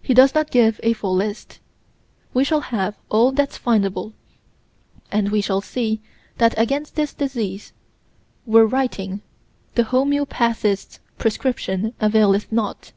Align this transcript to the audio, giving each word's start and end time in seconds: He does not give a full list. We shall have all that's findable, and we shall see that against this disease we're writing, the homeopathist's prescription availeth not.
He 0.00 0.14
does 0.14 0.34
not 0.34 0.50
give 0.50 0.80
a 0.82 0.94
full 0.94 1.14
list. 1.14 1.60
We 2.32 2.42
shall 2.42 2.62
have 2.72 2.96
all 3.10 3.32
that's 3.32 3.58
findable, 3.58 4.14
and 5.10 5.30
we 5.30 5.42
shall 5.42 5.60
see 5.60 6.00
that 6.38 6.54
against 6.58 6.94
this 6.94 7.12
disease 7.12 7.74
we're 8.46 8.64
writing, 8.64 9.20
the 9.74 9.84
homeopathist's 9.84 11.00
prescription 11.18 11.92
availeth 12.00 12.50
not. 12.50 12.92